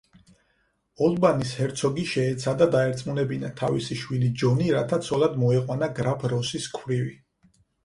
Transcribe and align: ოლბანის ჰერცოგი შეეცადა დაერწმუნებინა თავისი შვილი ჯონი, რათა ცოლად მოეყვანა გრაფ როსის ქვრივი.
ოლბანის 1.07 1.51
ჰერცოგი 1.57 2.05
შეეცადა 2.13 2.67
დაერწმუნებინა 2.77 3.53
თავისი 3.61 3.99
შვილი 4.05 4.33
ჯონი, 4.45 4.73
რათა 4.79 5.01
ცოლად 5.11 5.39
მოეყვანა 5.45 5.93
გრაფ 6.03 6.29
როსის 6.35 6.69
ქვრივი. 6.81 7.17